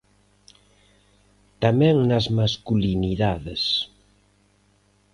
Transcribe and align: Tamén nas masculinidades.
Tamén 1.63 1.95
nas 2.09 2.25
masculinidades. 2.39 3.63